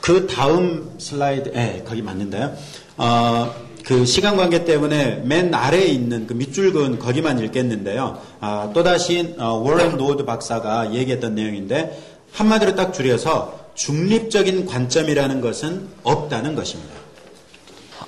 [0.00, 2.56] 그 다음 슬라이드, 예, 거기 맞는데요.
[2.96, 3.54] 어,
[3.84, 8.20] 그 시간 관계 때문에 맨 아래에 있는 그 밑줄 그은 거기만 읽겠는데요.
[8.40, 11.98] 아, 또다시 어, 워런 노드 박사가 얘기했던 내용인데
[12.32, 16.94] 한마디로 딱 줄여서 중립적인 관점이라는 것은 없다는 것입니다.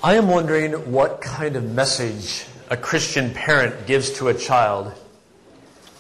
[0.03, 4.93] I am wondering what kind of message a Christian parent gives to a child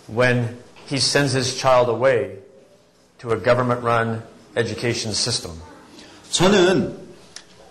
[0.08, 0.56] when
[0.88, 2.38] he sends his child away
[3.20, 4.22] to a government run
[4.56, 5.52] education system.
[6.30, 6.96] 저는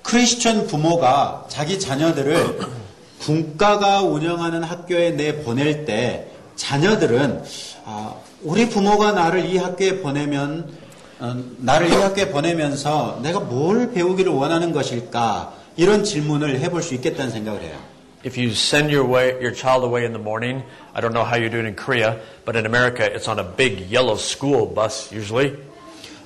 [0.03, 2.59] 크리스천 부모가 자기 자녀들을
[3.19, 7.43] 국가가 운영하는 학교에 내 보낼 때 자녀들은
[7.85, 10.71] 아, 우리 부모가 나를 이 학교에 보내면
[11.19, 17.31] 어, 나를 이 학교에 보내면서 내가 뭘 배우기를 원하는 것일까 이런 질문을 해볼 수 있겠다는
[17.31, 17.77] 생각을 해요.
[18.24, 20.62] If you send your way, your child away in the morning,
[20.94, 23.44] I don't know how you do it in Korea, but in America it's on a
[23.44, 25.56] big yellow school bus usually.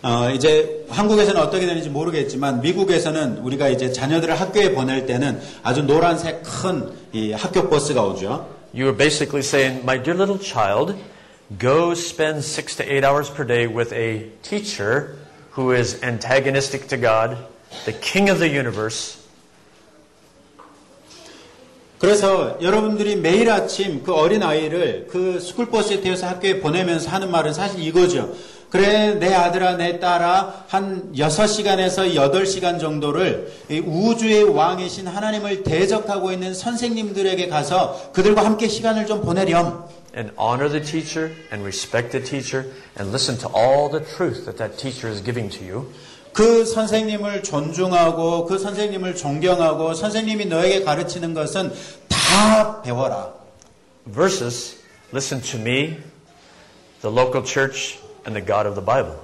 [0.00, 6.44] 어, 이제 한국에서는 어떻게 되는지 모르겠지만 미국에서는 우리가 이제 자녀들을 학교에 보낼 때는 아주 노란색
[6.44, 8.46] 큰 이 학교 버스가 오죠.
[8.74, 10.94] You are basically saying, my dear little child,
[11.58, 15.16] go spend six to eight hours per day with a teacher
[15.52, 17.38] who is antagonistic to God,
[17.86, 19.16] the king of the universe,
[22.03, 27.81] 그래서 여러분들이 매일 아침 그 어린 아이를 그 스쿨버스에 태워서 학교에 보내면서 하는 말은 사실
[27.81, 28.35] 이거죠.
[28.69, 36.53] 그래, 내 아들아, 내 딸아, 한 6시간에서 8시간 정도를 이 우주의 왕이신 하나님을 대적하고 있는
[36.53, 39.87] 선생님들에게 가서 그들과 함께 시간을 좀 보내렴.
[40.15, 44.57] and honor the teacher and respect the teacher and listen to all the truth that
[44.57, 45.87] that teacher is giving to you.
[46.33, 51.71] 그 선생님을 존중하고 그 선생님을 존경하고 선생님이 너에게 가르치는 것은
[52.09, 53.31] 다 배워라.
[54.11, 54.77] Versus,
[55.13, 55.97] listen to me,
[57.01, 59.15] the local church, and the God of the Bible.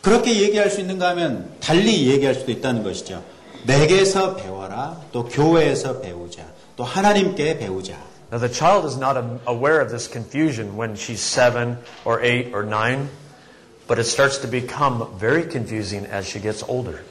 [0.00, 3.24] 그렇게 얘기할 수 있는가 하면 달리 얘기할 수도 있다는 것이죠.
[3.64, 5.00] 내게서 배워라.
[5.12, 6.44] 또 교회에서 배우자.
[6.76, 7.94] 또 하나님께 배우자.
[8.30, 12.64] Now, the child is not aware of this confusion when she's seven or eight or
[12.64, 13.08] nine,
[13.87, 17.01] but it starts to become very confusing as she gets older.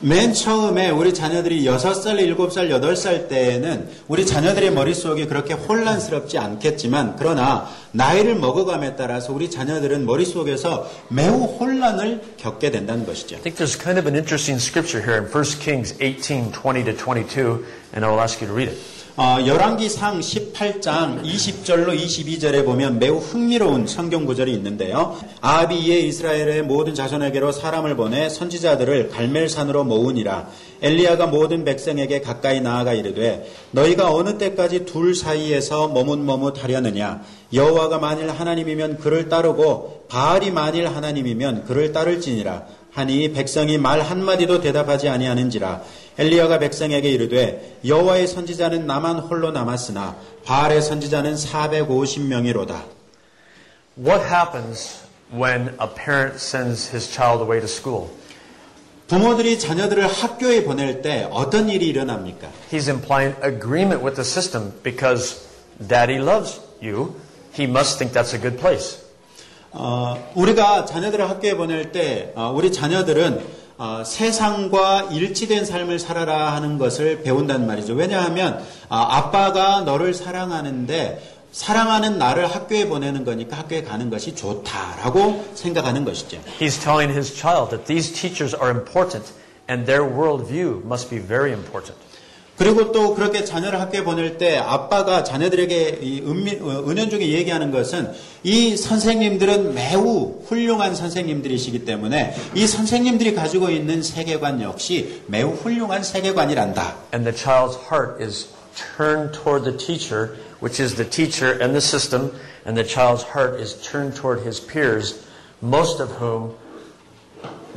[0.00, 7.70] 맨 처음에 우리 자녀들이 6살, 7살, 8살 때에는 우리 자녀들의 머릿속이 그렇게 혼란스럽지 않겠지만 그러나
[7.92, 13.36] 나이를 먹어감에 따라서 우리 자녀들은 머릿속에서 매우 혼란을 겪게 된다는 것이죠.
[13.36, 16.92] I think there's kind of an interesting scripture here in 1 Kings 18, 20 to
[16.92, 18.78] 22, and I will ask you to read it.
[19.17, 25.17] 어, 열왕기상 18장 20절로 22절에 보면 매우 흥미로운 성경 구절이 있는데요.
[25.69, 30.47] 이에 이스라엘의 모든 자손에게로 사람을 보내 선지자들을 갈멜산으로 모으니라.
[30.81, 37.21] 엘리야가 모든 백성에게 가까이 나아가 이르되 너희가 어느 때까지 둘 사이에서 머뭇머뭇하려느냐
[37.53, 45.07] 여호와가 만일 하나님이면 그를 따르고 바알이 만일 하나님이면 그를 따를지니라 하니 백성이 말 한마디도 대답하지
[45.07, 45.81] 아니하는지라
[46.21, 52.83] 엘리야가 백성에게 이르되 여호와의 선지자는 나만 홀로 남았으나 바알의 선지자는 450명이로다.
[53.97, 55.01] What happens
[55.33, 58.09] when a parent sends his child away to school?
[59.07, 62.49] 부모들이 자녀들을 학교에 보낼 때 어떤 일이 일어납니까?
[62.71, 65.41] He's implying agreement with the system because
[65.85, 67.15] daddy loves you.
[67.57, 68.99] He must think that's a good place.
[69.71, 76.77] 어, 우리가 자녀들을 학교에 보낼 때 어, 우리 자녀들은 어, 세상과 일치된 삶을 살아라 하는
[76.77, 77.95] 것을 배운단 말이죠.
[77.95, 86.05] 왜냐하면 어, 아빠가 너를 사랑하는데 사랑하는 나를 학교에 보내는 거니까 학교에 가는 것이 좋다라고 생각하는
[86.05, 86.37] 것이죠.
[86.59, 89.33] He's telling his child that these teachers are important
[89.67, 91.97] and their worldview must be very important.
[92.61, 96.21] 그리고 또 그렇게 자녀를 학교에 보낼 때 아빠가 자녀들에게
[96.61, 104.61] 어, 은연중에 얘기하는 것은 이 선생님들은 매우 훌륭한 선생님들이시기 때문에 이 선생님들이 가지고 있는 세계관
[104.61, 106.97] 역시 매우 훌륭한 세계관이란다.
[107.15, 108.49] And the child's heart is
[108.95, 112.29] turned toward the teacher, which is the teacher and the system,
[112.67, 115.25] and the child's heart is turned toward his peers,
[115.63, 116.53] most of whom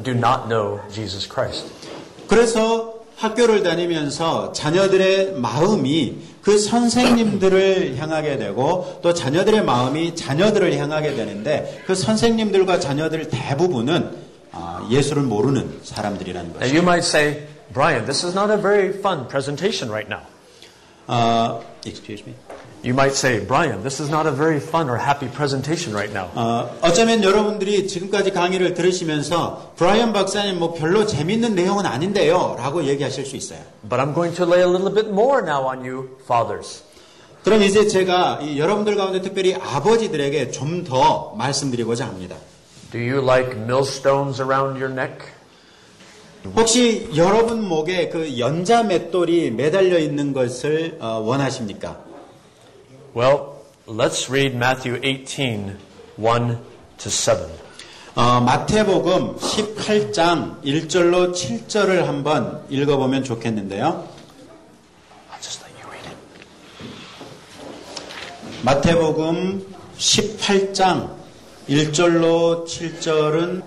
[0.03, 1.73] do not know Jesus Christ.
[2.29, 11.83] 그래서 학교를 다니면서 자녀들의 마음이 그 선생님들을 향하게 되고 또 자녀들의 마음이 자녀들을 향하게 되는데
[11.87, 16.75] 그 선생님들과 자녀들 대부분은 아, 예수를 모르는 사람들이라는 것이죠.
[16.77, 20.23] you might say, Brian, this is not a very fun presentation right now.
[21.07, 22.35] 어, excuse me.
[22.85, 26.29] You might say, Brian, this is not a very fun or happy presentation right now.
[26.35, 33.25] 어, 어쩌면 여러분들이 지금까지 강의를 들으시면서 브라이언 박사님 뭐 별로 재밌는 내용은 아닌데요 라고 얘기하실
[33.25, 33.61] 수 있어요.
[33.89, 36.83] But I'm going to lay a little bit more now on you, fathers.
[37.43, 42.37] 그럼 이제 제가 이 여러분들 가운데 특별히 아버지들에게 좀 더 말씀드리고자 합니다.
[42.93, 45.25] Do you like millstones around your neck?
[46.55, 52.04] 혹시 여러분 목에 그 연자 맷돌이 매달려 있는 것을 어, 원하십니까?
[53.15, 55.79] Well, let's read Matthew 18,
[56.17, 56.59] 1
[56.99, 57.49] to 7.
[58.17, 64.09] 어, 마태복음 18장 1절로 7절을 한번 읽어보면 좋겠는데요.
[65.31, 66.17] I'll just let you read it.
[68.65, 69.65] 마태복음
[69.97, 71.15] 18장
[71.69, 73.63] 1절로 7절은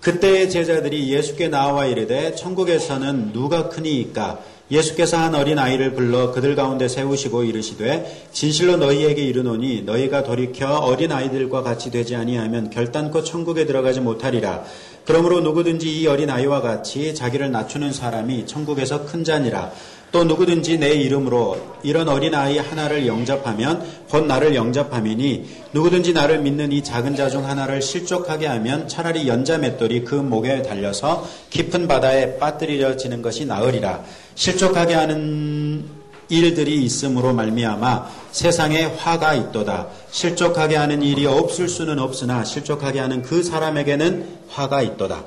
[0.00, 4.38] 그때의 제자들이 예수께 나와 이르되 천국에서는 누가 크니이까
[4.70, 11.12] 예수께서 한 어린 아이를 불러 그들 가운데 세우시고 이르시되 진실로 너희에게 이르노니 너희가 돌이켜 어린
[11.12, 14.64] 아이들과 같이 되지 아니하면 결단코 천국에 들어가지 못하리라.
[15.04, 19.70] 그러므로 누구든지 이 어린 아이와 같이 자기를 낮추는 사람이 천국에서 큰 자니라
[20.12, 26.82] 또 누구든지 내 이름으로 이런 어린아이 하나를 영접하면 곧 나를 영접함이니 누구든지 나를 믿는 이
[26.82, 33.20] 작은 자 중 하나를 실족하게 하면 차라리 연자 맷돌이 그 목에 달려서 깊은 바다에 빠뜨려지는
[33.20, 34.04] 것이 나으리라.
[34.36, 35.84] 실족하게 하는
[36.28, 39.88] 일들이 있음으로 말미암아 세상에 화가 있도다.
[40.10, 45.24] 실족하게 하는 일이 없을 수는 없으나 실족하게 하는 그 사람에게는 화가 있도다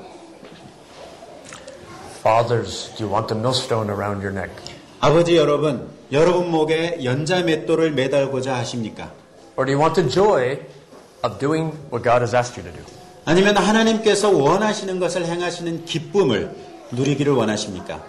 [2.22, 4.50] Fathers, do you want a millstone around your neck?
[5.00, 9.10] 아버지 여러분, 여러분 목에 연자 맷돌을 매달고자 하십니까?
[9.56, 10.58] Or do you want the joy
[11.24, 12.84] of doing what God has asked you to do?
[13.24, 16.54] 아니면 하나님께서 원하시는 것을 행하시는 기쁨을
[16.92, 18.02] 누리기를 원하십니까?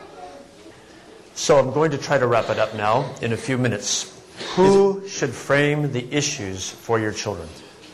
[1.36, 4.12] So I'm going to try to wrap it up now in a few minutes.
[4.58, 7.48] Who should frame the issues for your children?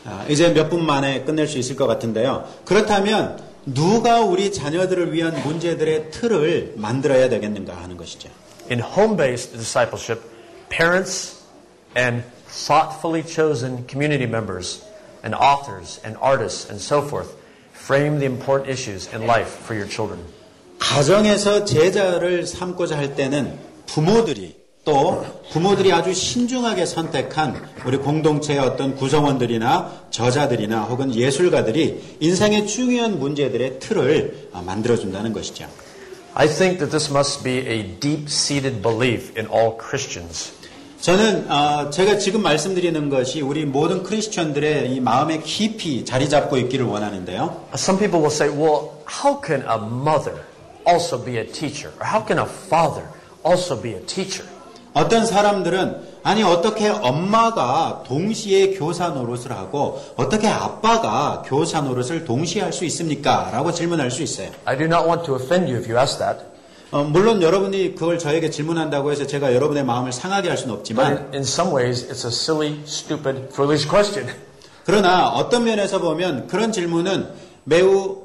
[0.04, 2.48] 아, 이제 몇 분 만에 끝낼 수 있을 것 같은데요.
[2.64, 3.38] 그렇다면
[3.74, 8.30] 누가 우리 자녀들을 위한 문제들의 틀을 만들어야 되겠는가 하는 것이죠.
[8.70, 10.22] In home-based discipleship,
[10.70, 11.36] parents
[11.96, 14.82] and thoughtfully chosen community members
[15.24, 17.34] and authors and artists and so forth
[17.74, 20.20] frame the important issues in life for your children.
[20.78, 24.57] 가정에서 제자를 삼고자 할 때는 부모들이
[24.88, 33.80] 또 부모들이 아주 신중하게 선택한 우리 공동체의 어떤 구성원들이나 저자들이나 혹은 예술가들이 인생의 중요한 문제들의
[33.80, 35.66] 틀을 만들어준다는 것이죠.
[36.32, 40.52] I think that this must be a deep-seated belief in all Christians.
[41.02, 46.86] 저는 어, 제가 지금 말씀드리는 것이 우리 모든 크리스천들의 이 마음에 깊이 자리 잡고 있기를
[46.86, 47.68] 원하는데요.
[47.74, 50.40] Some people will say, well, how can a mother
[50.86, 51.92] also be a teacher?
[52.00, 53.04] Or how can a father
[53.44, 54.48] also be a teacher?
[54.98, 62.72] 어떤 사람들은 아니 어떻게 엄마가 동시에 교사 노릇을 하고 어떻게 아빠가 교사 노릇을 동시에 할
[62.72, 63.50] 수 있습니까?
[63.52, 64.50] 라고 질문할 수 있어요.
[64.64, 66.44] I do not want to offend you if you ask that.
[66.90, 71.06] 어, 물론 여러분이 그걸 저에게 질문한다고 해서 제가 여러분의 마음을 상하게 할 수는 But 없지만
[71.12, 74.28] in, in some ways, it's a silly, stupid, foolish question.
[74.84, 77.28] 그러나 어떤 면에서 보면 그런 질문은
[77.64, 78.22] 매우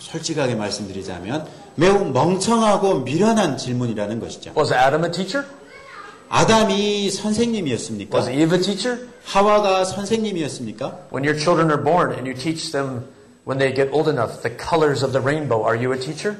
[0.00, 1.46] 솔직하게 말씀드리자면
[1.76, 4.52] 매우 멍청하고 미련한 질문이라는 것이죠.
[4.56, 5.46] Was Adam a teacher?
[6.38, 8.18] 아담이 선생님이었습니까?
[8.18, 9.06] Was Eve a teacher?
[9.24, 11.06] 하와가 선생님이었습니까?
[11.12, 13.06] When your children are born and you teach them
[13.46, 16.36] when they get old enough the colors of the rainbow, are you a teacher?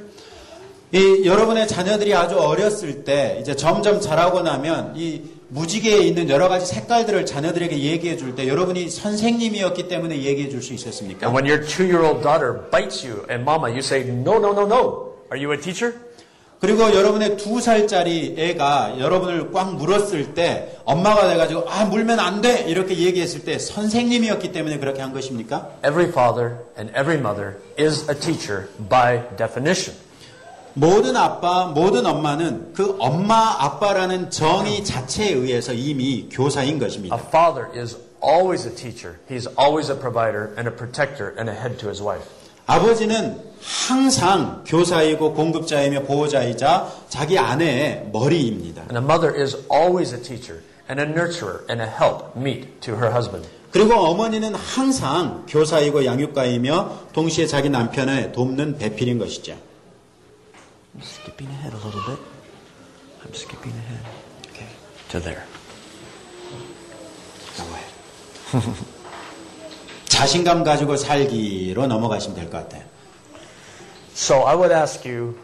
[0.91, 6.67] 이 여러분의 자녀들이 아주 어렸을 때 이제 점점 자라고 나면 이 무지개에 있는 여러 가지
[6.67, 11.29] 색깔들을 자녀들에게 얘기해 줄 때 여러분이 선생님이었기 때문에 얘기해 줄 수 있었습니까?
[11.29, 15.15] And when your two-year-old daughter bites you and mama, you say, no, no, no, no.
[15.31, 15.95] Are you a teacher?
[16.61, 22.65] 그리고 여러분의 두 살짜리 애가 여러분을 꽉 물었을 때 엄마가 돼가지고 아 물면 안 돼
[22.69, 25.71] 이렇게 얘기했을 때 선생님이었기 때문에 그렇게 한 것입니까?
[25.87, 29.99] Every father and every mother is a teacher by definition.
[30.77, 37.15] 모든 아빠, 모든 엄마는 그 엄마, 아빠라는 정의 자체에 의해서 이미 교사인 A 것입니다.
[37.29, 39.17] father is always a teacher.
[39.31, 42.25] He's always a provider and a protector and a head to his wife.
[42.67, 48.83] 아버지는 항상 교사이고 공급자이며 보호자이자 자기 아내의 머리입니다.
[48.83, 52.95] And a mother is always a teacher and a nurturer and a help meet to
[52.95, 53.49] her husband.
[53.71, 59.53] 그리고 어머니는 항상 교사이고 양육가이며 동시에 자기 남편을 돕는 배필인 것이죠.
[60.95, 62.21] I'm skipping ahead a little bit.
[63.25, 64.05] I'm skipping ahead.
[64.53, 64.69] Okay.
[65.11, 65.45] To there.
[70.15, 72.85] 자신감 가지고 살기로 넘어가시면 될 것 같아요.
[74.15, 75.37] So I would ask you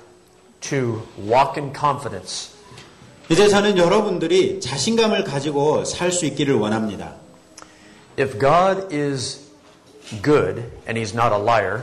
[0.61, 2.51] to walk in confidence.
[3.29, 7.15] 이제 저는 여러분들이 자신감을 가지고 살 수 있기를 원합니다.
[8.17, 9.41] If God is
[10.23, 11.83] good and he's not a liar,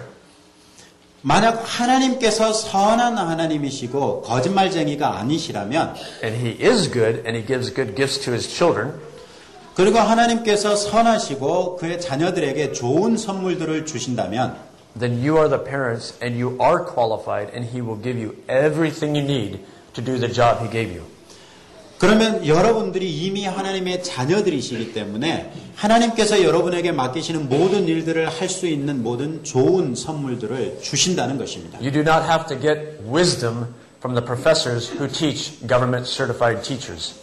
[1.22, 8.24] 만약 하나님께서 선한 하나님이시고 거짓말쟁이가 아니시라면 and he is good and he gives good gifts
[8.24, 8.94] to his children,
[9.78, 14.58] 그리고 하나님께서 선하시고 그의 자녀들에게 좋은 선물들을 주신다면
[15.00, 19.16] then you are the parents and you are qualified and he will give you everything
[19.16, 19.60] you need
[19.94, 21.06] to do the job he gave you.
[22.00, 29.44] 그러면 여러분들이 이미 하나님의 자녀들이시기 때문에 하나님께서 여러분에게 맡기시는 모든 일들을 할 수 있는 모든
[29.44, 31.78] 좋은 선물들을 주신다는 것입니다.
[31.78, 37.14] You do not have to get wisdom from the professors who teach government certified teachers.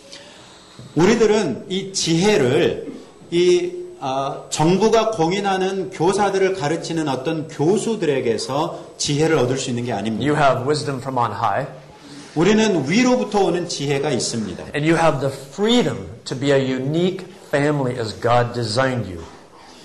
[0.94, 2.92] 우리들은 이 지혜를
[3.30, 10.30] 이 아, 정부가 공인하는 교사들을 가르치는 어떤 교수들에게서 지혜를 얻을 수 있는 게 아닙니다.
[10.30, 11.66] You have wisdom from on high,
[12.34, 14.62] 우리는 위로부터 오는 지혜가 있습니다.
[14.74, 19.24] and you have the freedom to be a unique family as God designed you.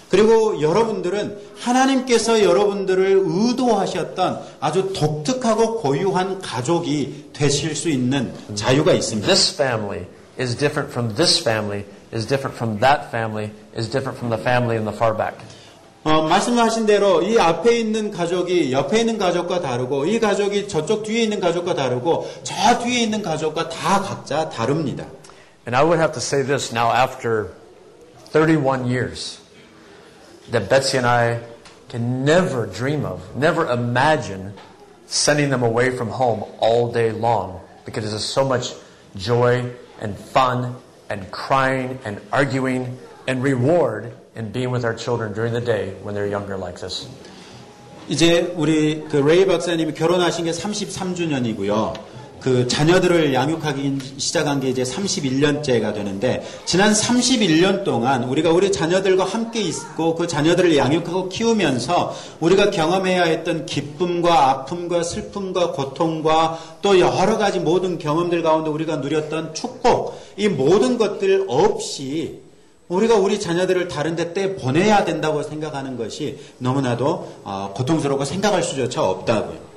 [0.09, 9.27] 그리고 여러분들은 하나님께서 여러분들을 의도하셨던 아주 독특하고 고유한 가족이 되실 수 있는 자유가 있습니다.
[9.27, 10.07] This family
[10.38, 14.76] is different from this family, is different from that family, is different from the family
[14.76, 15.34] in the far back.
[16.04, 21.22] 어, 말씀하신 대로 이 앞에 있는 가족이 옆에 있는 가족과 다르고 이 가족이 저쪽 뒤에
[21.22, 25.06] 있는 가족과 다르고 저 뒤에 있는 가족과 다 각자 다릅니다.
[25.66, 27.52] And I would have to say this now after
[28.32, 29.40] 31 years
[30.50, 31.40] that Betsy and I
[31.88, 34.52] can never dream of, never imagine
[35.06, 38.74] sending them away from home all day long because there's so much
[39.16, 39.70] joy
[40.00, 40.74] and fun
[41.08, 46.14] and crying and arguing and reward in being with our children during the day when
[46.14, 47.06] they're younger like this.
[48.08, 51.94] 이제 우리 그 레이 박사님이 결혼하신 게 33주년이고요.
[52.39, 59.61] 그 자녀들을 양육하기 시작한 게 이제 31년째가 되는데 지난 31년 동안 우리가 우리 자녀들과 함께
[59.61, 67.59] 있고 그 자녀들을 양육하고 키우면서 우리가 경험해야 했던 기쁨과 아픔과 슬픔과 고통과 또 여러 가지
[67.59, 72.39] 모든 경험들 가운데 우리가 누렸던 축복 이 모든 것들 없이
[72.87, 79.03] 우리가 우리 자녀들을 다른 데 때 보내야 된다고 생각하는 것이 너무나도 어, 고통스럽고 생각할 수조차
[79.03, 79.68] 없다고요.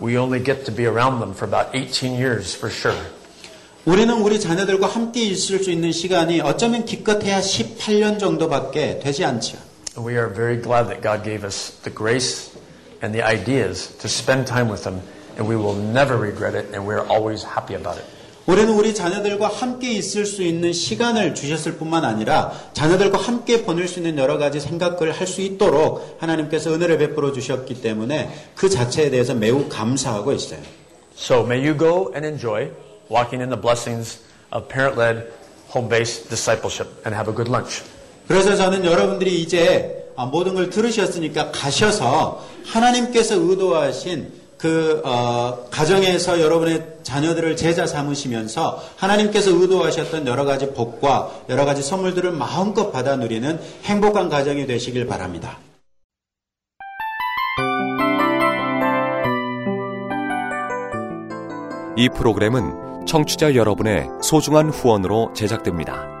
[0.00, 2.96] We only get to be around them for about 18 years for sure.
[3.84, 9.58] 우리는 우리 자녀들과 함께 있을 수 있는 시간이 어쩌면 기껏해야 18년 정도밖에 되지 않죠.
[9.96, 12.50] And we are very glad that God gave us the grace
[13.02, 15.00] and the ideas to spend time with them
[15.36, 18.04] and we will never regret it, and we're always happy about it.
[18.47, 23.99] 우리는 우리 자녀들과 함께 있을 수 있는 시간을 주셨을 뿐만 아니라 자녀들과 함께 보낼 수
[23.99, 29.33] 있는 여러 가지 생각을 할 수 있도록 하나님께서 은혜를 베풀어 주셨기 때문에 그 자체에 대해서
[29.33, 30.59] 매우 감사하고 있어요.
[31.15, 32.71] So may you go and enjoy
[33.09, 34.19] walking in the blessings
[34.51, 35.31] of parent-led,
[35.73, 37.83] home-based discipleship and have a good lunch.
[38.27, 47.55] 그래서 저는 여러분들이 이제 모든 걸 들으셨으니까 가셔서 하나님께서 의도하신 그 어, 가정에서 여러분의 자녀들을
[47.57, 54.67] 제자 삼으시면서 하나님께서 의도하셨던 여러 가지 복과 여러 가지 선물들을 마음껏 받아 누리는 행복한 가정이
[54.67, 55.57] 되시길 바랍니다.
[61.97, 66.20] 이 프로그램은 청취자 여러분의 소중한 후원으로 제작됩니다.